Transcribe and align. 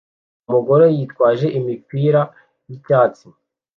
umugore 0.47 0.85
yitwaje 0.97 1.47
imipira 1.59 2.21
yicyatsi 2.67 3.27